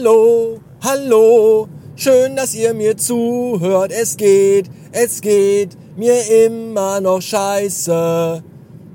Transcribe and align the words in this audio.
Hallo, 0.00 0.60
hallo, 0.82 1.68
schön, 1.94 2.34
dass 2.34 2.54
ihr 2.54 2.72
mir 2.72 2.96
zuhört. 2.96 3.92
Es 3.92 4.16
geht, 4.16 4.70
es 4.92 5.20
geht 5.20 5.76
mir 5.94 6.46
immer 6.46 7.02
noch 7.02 7.20
scheiße. 7.20 8.42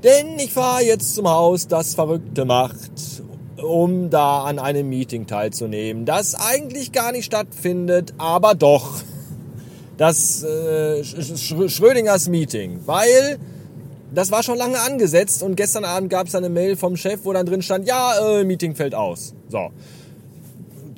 Denn 0.04 0.40
ich 0.40 0.52
fahre 0.52 0.84
jetzt 0.84 1.14
zum 1.14 1.30
Haus, 1.30 1.68
das 1.68 1.94
Verrückte 1.94 2.46
macht, 2.46 3.22
um 3.58 4.10
da 4.10 4.46
an 4.46 4.58
einem 4.58 4.90
Meeting 4.90 5.28
teilzunehmen, 5.28 6.06
das 6.06 6.34
eigentlich 6.34 6.92
gar 6.92 7.12
nicht 7.12 7.26
stattfindet, 7.26 8.16
aber 8.18 8.56
doch. 8.56 8.96
Das 9.98 10.44
äh, 10.44 11.04
Schrödingers 11.04 12.30
Meeting, 12.30 12.80
weil 12.88 13.38
das 14.12 14.32
war 14.32 14.42
schon 14.42 14.58
lange 14.58 14.80
angesetzt 14.80 15.44
und 15.44 15.56
gestern 15.56 15.86
Abend 15.86 16.10
gab 16.10 16.26
es 16.26 16.34
eine 16.34 16.50
Mail 16.50 16.76
vom 16.76 16.98
Chef, 16.98 17.20
wo 17.26 17.34
dann 17.34 17.46
drin 17.46 17.62
stand, 17.62 17.88
ja, 17.88 18.40
äh, 18.40 18.44
Meeting 18.44 18.74
fällt 18.74 18.96
aus. 18.96 19.36
So 19.50 19.70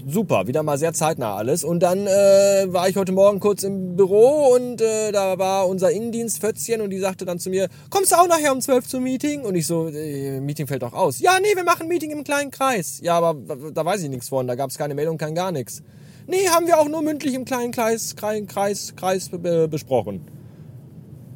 super, 0.07 0.47
wieder 0.47 0.63
mal 0.63 0.77
sehr 0.77 0.93
zeitnah 0.93 1.35
alles. 1.35 1.63
Und 1.63 1.81
dann 1.81 2.07
äh, 2.07 2.65
war 2.67 2.87
ich 2.87 2.95
heute 2.95 3.11
Morgen 3.11 3.39
kurz 3.39 3.63
im 3.63 3.95
Büro 3.95 4.55
und 4.55 4.81
äh, 4.81 5.11
da 5.11 5.37
war 5.37 5.67
unser 5.67 5.91
Innendienst 5.91 6.39
Fötzchen 6.39 6.81
und 6.81 6.89
die 6.89 6.99
sagte 6.99 7.25
dann 7.25 7.39
zu 7.39 7.49
mir, 7.49 7.67
kommst 7.89 8.11
du 8.11 8.15
auch 8.15 8.27
nachher 8.27 8.53
um 8.53 8.61
12 8.61 8.87
zum 8.87 9.03
Meeting? 9.03 9.41
Und 9.41 9.55
ich 9.55 9.67
so, 9.67 9.89
äh, 9.89 10.39
Meeting 10.39 10.67
fällt 10.67 10.81
doch 10.81 10.93
aus. 10.93 11.19
Ja, 11.19 11.37
nee, 11.41 11.55
wir 11.55 11.63
machen 11.63 11.87
Meeting 11.87 12.11
im 12.11 12.23
kleinen 12.23 12.51
Kreis. 12.51 12.99
Ja, 13.03 13.17
aber 13.17 13.35
da 13.71 13.85
weiß 13.85 14.01
ich 14.03 14.09
nichts 14.09 14.29
von, 14.29 14.47
da 14.47 14.55
gab 14.55 14.69
es 14.69 14.77
keine 14.77 14.95
Meldung, 14.95 15.17
kein 15.17 15.35
gar 15.35 15.51
nichts. 15.51 15.83
Nee, 16.25 16.47
haben 16.49 16.67
wir 16.67 16.79
auch 16.79 16.87
nur 16.87 17.01
mündlich 17.01 17.33
im 17.33 17.45
kleinen 17.45 17.71
Kreis, 17.71 18.15
Kreis, 18.15 18.47
Kreis, 18.47 18.93
Kreis 18.95 19.29
äh, 19.33 19.67
besprochen. 19.67 20.25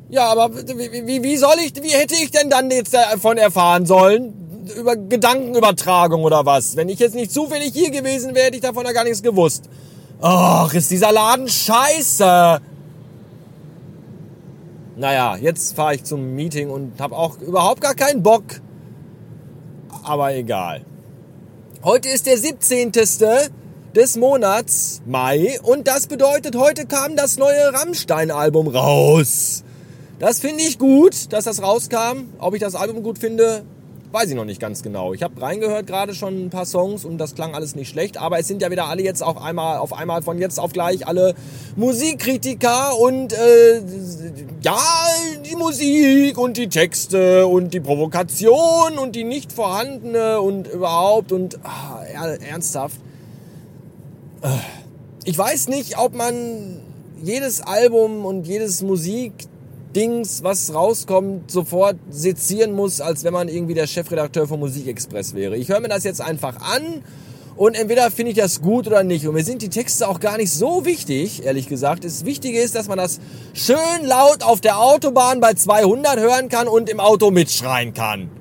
Ja, 0.10 0.26
aber 0.26 0.54
wie, 0.54 1.24
wie 1.24 1.38
soll 1.38 1.56
ich, 1.66 1.74
wie 1.82 1.90
hätte 1.90 2.16
ich 2.16 2.32
denn 2.32 2.50
dann 2.50 2.70
jetzt 2.70 2.94
davon 2.94 3.38
erfahren 3.38 3.86
sollen? 3.86 4.34
Über 4.76 4.96
Gedankenübertragung 4.96 6.24
oder 6.24 6.46
was. 6.46 6.76
Wenn 6.76 6.90
ich 6.90 7.00
jetzt 7.00 7.16
nicht 7.16 7.32
zufällig 7.32 7.74
hier 7.74 7.92
gewesen 7.92 8.36
wäre, 8.36 8.48
hätte 8.48 8.58
ich 8.58 8.62
davon 8.62 8.86
ja 8.86 8.92
gar 8.92 9.04
nichts 9.04 9.24
gewusst. 9.24 9.70
Ach, 10.22 10.74
ist 10.74 10.92
dieser 10.92 11.12
Laden 11.12 11.48
scheiße. 11.48 12.62
Naja, 14.98 15.38
jetzt 15.38 15.76
fahre 15.76 15.96
ich 15.96 16.04
zum 16.04 16.36
Meeting 16.36 16.70
und 16.70 17.00
habe 17.00 17.18
auch 17.18 17.40
überhaupt 17.40 17.82
gar 17.82 17.96
keinen 17.96 18.22
Bock. 18.22 18.44
Aber 20.04 20.34
egal. 20.34 20.86
Heute 21.84 22.10
ist 22.10 22.28
der 22.28 22.38
17. 22.38 22.92
des 22.92 24.18
Monats 24.18 25.02
Mai 25.06 25.60
und 25.64 25.88
das 25.88 26.08
bedeutet, 26.08 26.56
heute 26.56 26.86
kam 26.86 27.16
das 27.16 27.38
neue 27.38 27.74
Rammstein-Album 27.74 28.68
raus. 28.68 29.64
Das 30.20 30.40
finde 30.40 30.62
ich 30.62 30.78
gut, 30.78 31.34
dass 31.34 31.46
das 31.46 31.64
rauskam. 31.64 32.30
Ob 32.38 32.54
ich 32.54 32.60
das 32.60 32.76
Album 32.76 33.02
gut 33.02 33.18
finde, 33.18 33.64
Weiß 34.12 34.28
ich 34.30 34.36
noch 34.36 34.44
nicht 34.44 34.60
ganz 34.60 34.84
genau. 34.84 35.14
Ich 35.14 35.24
habe 35.24 35.42
reingehört 35.42 35.88
gerade 35.88 36.14
schon 36.14 36.46
ein 36.46 36.50
paar 36.50 36.66
Songs 36.66 37.06
und 37.06 37.18
das 37.18 37.34
klang 37.34 37.56
alles 37.56 37.76
nicht 37.76 37.88
schlecht, 37.88 38.18
aber 38.18 38.40
es 38.40 38.48
sind 38.48 38.62
ja 38.62 38.70
wieder 38.70 38.88
alle 38.88 39.02
jetzt 39.04 39.24
auf 39.24 39.42
einmal, 39.42 39.78
auf 39.78 39.94
einmal 39.94 40.22
von 40.22 40.38
jetzt 40.38 40.60
auf 40.60 40.74
gleich 40.74 41.08
alle 41.08 41.34
Musikkritiker 41.78 42.98
und 43.00 43.32
äh, 43.32 43.82
ja, 44.62 44.78
die 45.50 45.56
Musik 45.56 46.38
und 46.38 46.58
die 46.58 46.68
Texte 46.68 47.48
und 47.48 47.74
die 47.74 47.80
Provokation 47.80 48.98
und 48.98 49.16
die 49.16 49.24
nicht 49.24 49.54
vorhandene 49.54 50.42
und 50.42 50.68
überhaupt 50.68 51.32
und 51.32 51.60
ah, 51.64 52.04
ernsthaft. 52.50 52.98
Äh, 54.42 54.50
ich 55.24 55.38
weiß 55.38 55.70
nicht, 55.70 55.98
ob 55.98 56.16
man 56.16 56.82
jedes 57.24 57.62
Album 57.62 58.26
und 58.26 58.46
jedes 58.46 58.82
Musik 58.82 59.32
Dings, 59.96 60.44
was 60.44 60.74
rauskommt, 60.74 61.52
sofort 61.52 61.98
sezieren 62.10 62.74
muss, 62.74 63.02
als 63.02 63.24
wenn 63.24 63.34
man 63.34 63.48
irgendwie 63.48 63.74
der 63.74 63.88
Chefredakteur 63.88 64.48
von 64.48 64.60
Musikexpress 64.60 65.34
wäre. 65.34 65.58
Ich 65.58 65.70
höre 65.70 65.80
mir 65.80 65.90
das 65.90 66.04
jetzt 66.04 66.22
einfach 66.22 66.56
an 66.62 67.04
und 67.56 67.76
entweder 67.76 68.10
finde 68.10 68.32
ich 68.32 68.38
das 68.38 68.62
gut 68.62 68.88
oder 68.88 69.04
nicht. 69.04 69.28
Und 69.28 69.34
mir 69.34 69.44
sind 69.44 69.62
die 69.62 69.70
Texte 69.70 70.08
auch 70.08 70.20
gar 70.20 70.38
nicht 70.38 70.52
so 70.52 70.86
wichtig, 70.86 71.46
ehrlich 71.46 71.68
gesagt. 71.68 72.06
Das 72.06 72.26
Wichtige 72.26 72.60
ist, 72.60 72.76
dass 72.76 72.88
man 72.88 72.98
das 72.98 73.20
schön 73.54 73.78
laut 74.04 74.44
auf 74.44 74.62
der 74.62 74.80
Autobahn 74.80 75.42
bei 75.42 75.54
200 75.54 76.20
hören 76.20 76.50
kann 76.50 76.68
und 76.68 76.90
im 76.90 77.00
Auto 77.00 77.30
mitschreien 77.30 77.94
kann. 77.94 78.32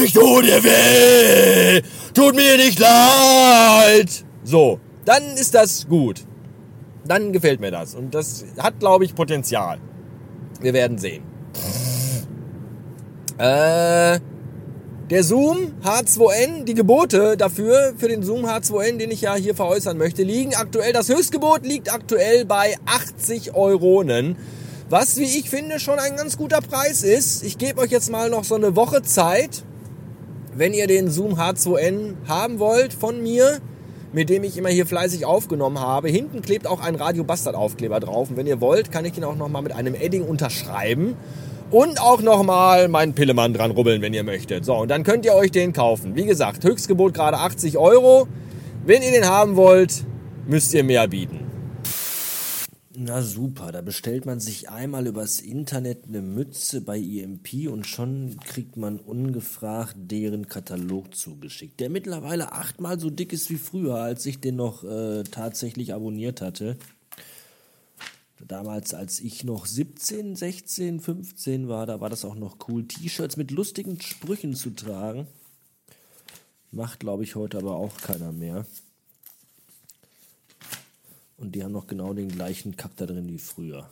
Ich 0.00 0.12
tu 0.12 0.42
dir 0.42 0.62
weh! 0.62 1.82
Tut 2.14 2.36
mir 2.36 2.56
nicht 2.56 2.78
leid! 2.78 4.24
So, 4.44 4.78
dann 5.04 5.22
ist 5.36 5.54
das 5.54 5.88
gut. 5.88 6.24
Dann 7.06 7.32
gefällt 7.32 7.60
mir 7.60 7.70
das. 7.70 7.94
Und 7.94 8.14
das 8.14 8.44
hat, 8.58 8.78
glaube 8.80 9.04
ich, 9.04 9.14
Potenzial. 9.14 9.78
Wir 10.60 10.74
werden 10.74 10.98
sehen. 10.98 11.22
Äh, 13.38 14.18
der 15.10 15.24
Zoom 15.24 15.72
H2N, 15.82 16.64
die 16.64 16.74
Gebote 16.74 17.36
dafür, 17.36 17.94
für 17.96 18.08
den 18.08 18.22
Zoom 18.22 18.44
H2N, 18.44 18.98
den 18.98 19.10
ich 19.10 19.22
ja 19.22 19.36
hier 19.36 19.54
veräußern 19.54 19.96
möchte, 19.96 20.22
liegen 20.22 20.54
aktuell, 20.54 20.92
das 20.92 21.08
Höchstgebot 21.08 21.64
liegt 21.64 21.92
aktuell 21.92 22.44
bei 22.44 22.74
80 22.84 23.54
Euronen. 23.54 24.36
Was, 24.90 25.16
wie 25.16 25.24
ich 25.24 25.48
finde, 25.48 25.80
schon 25.80 25.98
ein 25.98 26.16
ganz 26.16 26.36
guter 26.36 26.60
Preis 26.60 27.02
ist. 27.02 27.44
Ich 27.44 27.58
gebe 27.58 27.80
euch 27.80 27.90
jetzt 27.90 28.10
mal 28.10 28.28
noch 28.28 28.44
so 28.44 28.54
eine 28.54 28.74
Woche 28.74 29.02
Zeit, 29.02 29.62
wenn 30.54 30.72
ihr 30.72 30.86
den 30.86 31.10
Zoom 31.10 31.34
H2N 31.34 32.14
haben 32.26 32.58
wollt 32.58 32.92
von 32.92 33.22
mir 33.22 33.60
mit 34.12 34.30
dem 34.30 34.44
ich 34.44 34.56
immer 34.56 34.70
hier 34.70 34.86
fleißig 34.86 35.26
aufgenommen 35.26 35.80
habe. 35.80 36.08
Hinten 36.08 36.42
klebt 36.42 36.66
auch 36.66 36.80
ein 36.80 36.94
Radio 36.94 37.24
Bastard 37.24 37.54
Aufkleber 37.54 38.00
drauf. 38.00 38.30
Und 38.30 38.36
wenn 38.36 38.46
ihr 38.46 38.60
wollt, 38.60 38.90
kann 38.90 39.04
ich 39.04 39.12
den 39.12 39.24
auch 39.24 39.36
nochmal 39.36 39.62
mit 39.62 39.72
einem 39.72 39.94
Edding 39.94 40.22
unterschreiben. 40.22 41.16
Und 41.70 42.00
auch 42.00 42.22
nochmal 42.22 42.88
meinen 42.88 43.12
Pillemann 43.12 43.52
dran 43.52 43.70
rubbeln, 43.70 44.00
wenn 44.00 44.14
ihr 44.14 44.24
möchtet. 44.24 44.64
So, 44.64 44.74
und 44.76 44.90
dann 44.90 45.04
könnt 45.04 45.26
ihr 45.26 45.34
euch 45.34 45.50
den 45.50 45.74
kaufen. 45.74 46.16
Wie 46.16 46.24
gesagt, 46.24 46.64
Höchstgebot 46.64 47.12
gerade 47.12 47.36
80 47.36 47.76
Euro. 47.76 48.26
Wenn 48.86 49.02
ihr 49.02 49.10
den 49.10 49.28
haben 49.28 49.56
wollt, 49.56 50.04
müsst 50.46 50.72
ihr 50.72 50.82
mehr 50.82 51.06
bieten. 51.08 51.47
Na 53.00 53.22
super, 53.22 53.70
da 53.70 53.80
bestellt 53.80 54.26
man 54.26 54.40
sich 54.40 54.70
einmal 54.70 55.06
übers 55.06 55.38
Internet 55.40 56.06
eine 56.08 56.20
Mütze 56.20 56.80
bei 56.80 56.98
EMP 56.98 57.68
und 57.68 57.86
schon 57.86 58.40
kriegt 58.40 58.76
man 58.76 58.98
ungefragt 58.98 59.94
deren 59.96 60.48
Katalog 60.48 61.14
zugeschickt, 61.14 61.78
der 61.78 61.90
mittlerweile 61.90 62.50
achtmal 62.50 62.98
so 62.98 63.08
dick 63.08 63.32
ist 63.32 63.50
wie 63.50 63.56
früher, 63.56 63.94
als 63.94 64.26
ich 64.26 64.40
den 64.40 64.56
noch 64.56 64.82
äh, 64.82 65.22
tatsächlich 65.22 65.94
abonniert 65.94 66.40
hatte. 66.40 66.76
Damals, 68.44 68.94
als 68.94 69.20
ich 69.20 69.44
noch 69.44 69.66
17, 69.66 70.34
16, 70.34 70.98
15 70.98 71.68
war, 71.68 71.86
da 71.86 72.00
war 72.00 72.10
das 72.10 72.24
auch 72.24 72.34
noch 72.34 72.56
cool, 72.66 72.88
T-Shirts 72.88 73.36
mit 73.36 73.52
lustigen 73.52 74.00
Sprüchen 74.00 74.56
zu 74.56 74.70
tragen. 74.70 75.28
Macht, 76.72 76.98
glaube 76.98 77.22
ich, 77.22 77.36
heute 77.36 77.58
aber 77.58 77.76
auch 77.76 77.96
keiner 77.98 78.32
mehr. 78.32 78.66
Und 81.38 81.54
die 81.54 81.64
haben 81.64 81.72
noch 81.72 81.86
genau 81.86 82.12
den 82.12 82.28
gleichen 82.28 82.76
Kack 82.76 82.96
da 82.96 83.06
drin 83.06 83.28
wie 83.28 83.38
früher. 83.38 83.88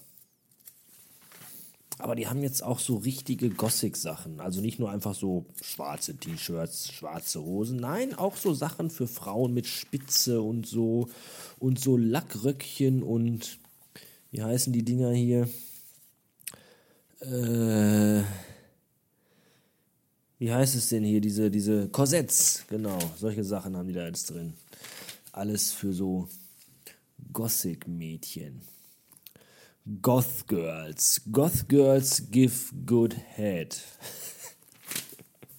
Aber 1.98 2.14
die 2.14 2.26
haben 2.26 2.42
jetzt 2.42 2.62
auch 2.62 2.78
so 2.78 2.96
richtige 2.96 3.48
Gothic-Sachen. 3.48 4.40
Also 4.40 4.60
nicht 4.60 4.78
nur 4.78 4.90
einfach 4.90 5.14
so 5.14 5.46
schwarze 5.62 6.14
T-Shirts, 6.16 6.92
schwarze 6.92 7.42
Hosen. 7.42 7.78
Nein, 7.78 8.14
auch 8.14 8.36
so 8.36 8.52
Sachen 8.52 8.90
für 8.90 9.06
Frauen 9.06 9.54
mit 9.54 9.66
Spitze 9.66 10.42
und 10.42 10.66
so. 10.66 11.08
Und 11.58 11.80
so 11.80 11.96
Lackröckchen 11.96 13.02
und 13.02 13.58
wie 14.30 14.42
heißen 14.42 14.72
die 14.72 14.84
Dinger 14.84 15.12
hier? 15.12 15.48
Äh, 17.20 18.24
wie 20.38 20.52
heißt 20.52 20.74
es 20.74 20.90
denn 20.90 21.04
hier? 21.04 21.22
Diese, 21.22 21.50
diese 21.50 21.88
Korsetts, 21.88 22.64
genau. 22.68 22.98
Solche 23.16 23.44
Sachen 23.44 23.74
haben 23.74 23.88
die 23.88 23.94
da 23.94 24.06
jetzt 24.06 24.30
drin. 24.30 24.52
Alles 25.32 25.72
für 25.72 25.94
so 25.94 26.28
Gothic-Mädchen. 27.32 28.62
Goth 30.02 30.46
Girls. 30.48 31.22
Goth 31.30 31.68
Girls 31.68 32.30
give 32.30 32.74
good 32.86 33.14
head. 33.36 33.80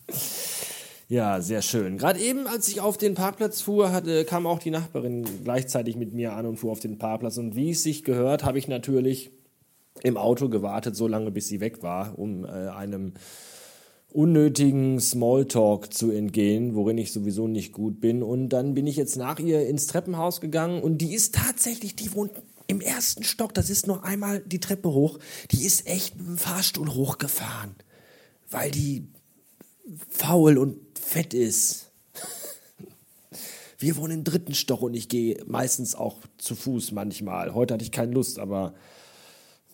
ja, 1.08 1.40
sehr 1.40 1.62
schön. 1.62 1.98
Gerade 1.98 2.20
eben, 2.20 2.46
als 2.48 2.68
ich 2.68 2.82
auf 2.82 2.98
den 2.98 3.16
Parkplatz 3.16 3.62
fuhr, 3.62 3.92
hatte, 3.92 4.26
kam 4.26 4.46
auch 4.46 4.60
die 4.60 4.72
Nachbarin 4.72 5.26
gleichzeitig 5.44 5.96
mit 5.96 6.14
mir 6.14 6.34
an 6.34 6.46
und 6.46 6.58
fuhr 6.58 6.72
auf 6.72 6.80
den 6.82 6.98
Parkplatz. 6.98 7.38
Und 7.38 7.56
wie 7.56 7.72
es 7.72 7.84
sich 7.84 8.04
gehört, 8.04 8.44
habe 8.44 8.60
ich 8.60 8.68
natürlich 8.68 9.32
im 10.04 10.18
Auto 10.18 10.50
gewartet, 10.50 10.96
so 10.96 11.08
lange 11.08 11.32
bis 11.32 11.48
sie 11.48 11.60
weg 11.60 11.82
war, 11.82 12.20
um 12.20 12.44
äh, 12.44 12.50
einem 12.50 13.14
unnötigen 14.18 15.00
Smalltalk 15.00 15.94
zu 15.94 16.10
entgehen, 16.10 16.74
worin 16.74 16.98
ich 16.98 17.14
sowieso 17.14 17.48
nicht 17.48 17.72
gut 17.72 18.02
bin. 18.02 18.24
Und 18.24 18.50
dann 18.50 18.74
bin 18.74 18.88
ich 18.88 18.96
jetzt 18.96 19.16
nach 19.16 19.38
ihr 19.38 19.68
ins 19.68 19.86
Treppenhaus 19.86 20.42
gegangen 20.42 20.82
und 20.82 20.98
die 20.98 21.14
ist 21.14 21.36
tatsächlich, 21.36 21.96
die 21.96 22.12
wohnt 22.16 22.32
im 22.66 22.82
ersten 22.82 23.24
Stock, 23.24 23.54
das 23.54 23.70
ist 23.70 23.86
noch 23.86 24.02
einmal 24.02 24.40
die 24.40 24.60
Treppe 24.60 24.90
hoch, 24.90 25.20
die 25.52 25.64
ist 25.64 25.86
echt 25.86 26.18
mit 26.18 26.26
dem 26.26 26.38
Fahrstuhl 26.40 26.96
hochgefahren, 26.96 27.76
weil 28.50 28.72
die 28.72 29.08
faul 30.10 30.58
und 30.58 30.78
fett 31.00 31.36
ist. 31.36 31.92
Wir 33.78 33.98
wohnen 33.98 34.14
im 34.14 34.24
dritten 34.24 34.56
Stock 34.56 34.82
und 34.82 34.96
ich 34.96 35.10
gehe 35.10 35.44
meistens 35.46 35.94
auch 35.94 36.18
zu 36.40 36.56
Fuß 36.56 36.92
manchmal. 36.92 37.54
Heute 37.54 37.76
hatte 37.76 37.84
ich 37.84 37.92
keine 37.92 38.14
Lust, 38.14 38.40
aber 38.40 38.74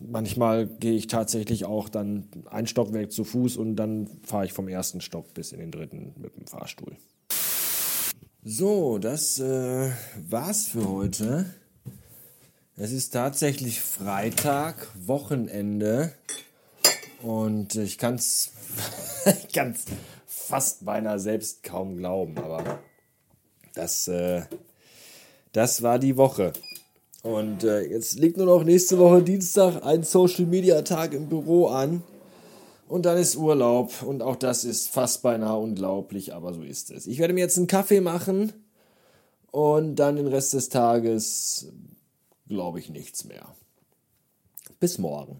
manchmal 0.07 0.67
gehe 0.67 0.93
ich 0.93 1.07
tatsächlich 1.07 1.65
auch 1.65 1.89
dann 1.89 2.27
ein 2.49 2.67
Stockwerk 2.67 3.11
zu 3.11 3.23
Fuß 3.23 3.57
und 3.57 3.75
dann 3.75 4.07
fahre 4.23 4.45
ich 4.45 4.53
vom 4.53 4.67
ersten 4.67 5.01
Stock 5.01 5.33
bis 5.33 5.51
in 5.51 5.59
den 5.59 5.71
dritten 5.71 6.13
mit 6.17 6.35
dem 6.35 6.47
Fahrstuhl. 6.47 6.95
So, 8.43 8.97
das 8.97 9.39
äh, 9.39 9.91
war's 10.29 10.67
für 10.67 10.89
heute. 10.89 11.53
Es 12.75 12.91
ist 12.91 13.11
tatsächlich 13.11 13.79
Freitag, 13.79 14.87
Wochenende. 14.95 16.13
Und 17.21 17.75
ich 17.75 17.97
kann's, 17.97 18.51
ich 19.25 19.53
kann's 19.53 19.85
fast 20.25 20.83
beinahe 20.83 21.19
selbst 21.19 21.63
kaum 21.63 21.95
glauben, 21.97 22.37
aber 22.37 22.79
das, 23.75 24.07
äh, 24.07 24.41
das 25.53 25.81
war 25.81 25.99
die 25.99 26.17
Woche. 26.17 26.51
Und 27.23 27.63
äh, 27.63 27.81
jetzt 27.83 28.19
liegt 28.19 28.35
nur 28.35 28.45
noch 28.45 28.65
nächste 28.65 28.99
Woche 28.99 29.23
Dienstag 29.23 29.83
ein 29.83 30.03
Social 30.03 30.45
Media 30.45 30.81
Tag 30.81 31.13
im 31.13 31.29
Büro 31.29 31.67
an. 31.67 32.03
Und 32.89 33.05
dann 33.05 33.17
ist 33.17 33.37
Urlaub. 33.37 34.03
Und 34.03 34.21
auch 34.21 34.35
das 34.35 34.65
ist 34.65 34.89
fast 34.89 35.23
beinahe 35.23 35.57
unglaublich, 35.57 36.33
aber 36.33 36.53
so 36.53 36.61
ist 36.61 36.91
es. 36.91 37.07
Ich 37.07 37.19
werde 37.19 37.33
mir 37.33 37.39
jetzt 37.39 37.57
einen 37.57 37.67
Kaffee 37.67 38.01
machen 38.01 38.51
und 39.51 39.95
dann 39.95 40.17
den 40.17 40.27
Rest 40.27 40.53
des 40.53 40.67
Tages 40.67 41.71
glaube 42.47 42.79
ich 42.79 42.89
nichts 42.89 43.23
mehr. 43.23 43.55
Bis 44.81 44.97
morgen. 44.97 45.39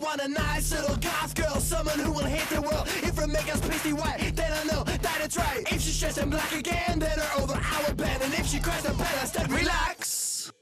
Want 0.00 0.20
a 0.20 0.28
nice 0.28 0.72
little 0.72 0.96
goth 0.96 1.34
girl, 1.34 1.56
someone 1.60 1.98
who 1.98 2.12
will 2.12 2.24
hate 2.24 2.48
the 2.54 2.60
world. 2.60 2.86
If 3.02 3.18
it 3.18 3.28
make 3.28 3.52
us 3.52 3.60
pasty 3.60 3.92
white, 3.92 4.32
then 4.34 4.52
I 4.52 4.64
know 4.64 4.84
that 4.84 5.20
it's 5.22 5.36
right. 5.36 5.62
If 5.72 5.80
she's 5.82 5.98
dressed 6.00 6.18
in 6.18 6.30
black 6.30 6.52
again, 6.52 6.98
then 6.98 7.18
her 7.18 7.42
over 7.42 7.54
our 7.54 7.94
bed. 7.94 8.22
And 8.22 8.32
if 8.34 8.46
she 8.46 8.58
cries 8.60 8.82
the 8.82 8.94
palace, 8.94 9.30
then 9.30 9.50
relax. 9.50 10.52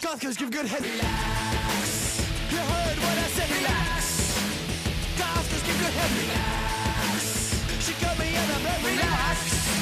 Goth 0.00 0.20
girls 0.20 0.36
give 0.36 0.50
good 0.50 0.66
head. 0.66 0.82
Relax. 0.82 2.26
You 2.50 2.58
heard 2.58 2.98
what 2.98 3.18
I 3.18 3.28
said, 3.36 3.50
relax. 3.58 4.02
Goth 5.18 5.50
girls 5.50 5.62
give 5.62 5.78
good 5.78 5.94
head. 5.98 6.10
Relax. 6.22 7.84
She 7.84 7.92
got 8.04 8.18
me 8.18 8.28
in 8.28 8.50
a 8.50 8.58
bed, 8.64 8.84
relax. 8.84 9.81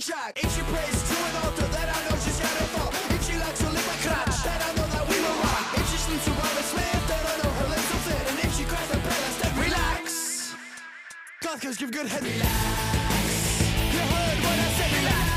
Track. 0.00 0.40
If 0.42 0.54
she 0.54 0.62
prays 0.62 0.98
to 1.08 1.16
an 1.28 1.36
altar, 1.44 1.68
then 1.76 1.88
I 1.88 1.98
know 2.08 2.16
she's 2.16 2.40
got 2.40 2.52
a 2.56 2.64
fall. 2.72 2.90
If 3.14 3.20
she 3.26 3.36
likes 3.36 3.60
to 3.60 3.68
lick 3.68 3.86
my 3.86 3.98
crotch, 4.00 4.36
then 4.42 4.60
I 4.60 4.70
know 4.76 4.88
that 4.96 5.04
we 5.08 5.16
will 5.20 5.38
rock. 5.44 5.64
If 5.76 5.90
she 5.90 5.98
sleeps 5.98 6.26
with 6.26 6.38
Robert 6.40 6.66
Smith, 6.72 7.04
then 7.08 7.20
I 7.20 7.34
know 7.40 7.50
her 7.60 7.68
lips 7.68 7.88
will 7.92 8.02
fit. 8.08 8.22
And 8.30 8.38
if 8.40 8.52
she 8.56 8.64
cries 8.64 8.88
the 8.88 8.98
palace, 8.98 9.36
then 9.42 9.52
relax. 9.60 10.54
Goth 11.42 11.78
give 11.78 11.92
good 11.92 12.06
head. 12.06 12.22
Relax. 12.22 13.60
You 13.92 14.00
heard 14.00 14.38
what 14.44 14.58
I 14.58 14.68
said, 14.78 14.90
relax. 14.98 15.29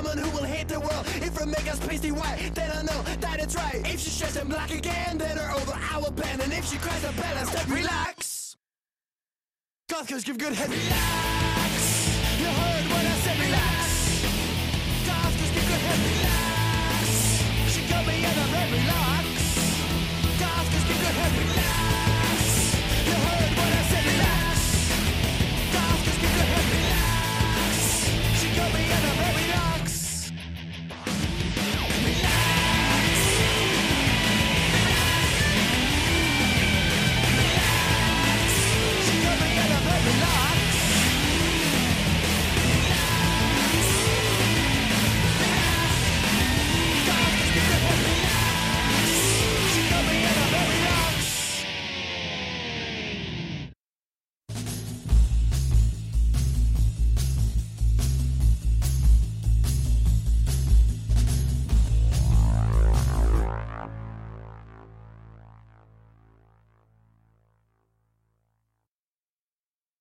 Someone 0.00 0.18
who 0.18 0.30
will 0.36 0.44
hate 0.44 0.68
the 0.68 0.80
world. 0.80 1.04
If 1.16 1.36
her 1.36 1.46
makeup's 1.46 1.80
pasty 1.80 2.10
white, 2.10 2.50
then 2.54 2.70
I 2.70 2.82
know 2.82 3.02
that 3.20 3.40
it's 3.40 3.54
right. 3.54 3.82
If 3.84 4.00
she 4.00 4.18
dressed 4.18 4.36
in 4.36 4.48
black 4.48 4.70
again, 4.70 5.18
then 5.18 5.36
her 5.36 5.50
over 5.56 5.72
our 5.72 6.10
bed. 6.10 6.40
And 6.40 6.52
if 6.52 6.64
she 6.66 6.78
cries 6.78 7.04
a 7.04 7.12
balance, 7.12 7.50
then 7.50 7.68
relax. 7.68 8.56
Goth 9.90 10.08
girls 10.08 10.24
give 10.24 10.38
good 10.38 10.54
head. 10.54 10.70
Relax. 10.70 11.74
You 12.40 12.46
heard 12.46 12.84
what 12.92 13.04
I 13.12 13.16
said. 13.24 13.38
Relax. 13.46 14.24
Goth 15.06 15.34
girls 15.38 15.52
give 15.56 15.66
good 15.72 15.82
head. 15.88 16.00
Relax. 16.08 17.04
She 17.72 17.80
got 17.90 18.06
me 18.06 18.16
in 18.18 18.36
a 18.44 18.59